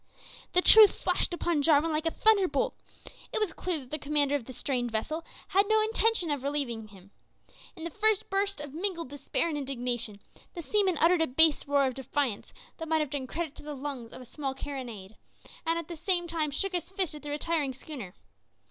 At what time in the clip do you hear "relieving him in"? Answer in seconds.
6.41-7.83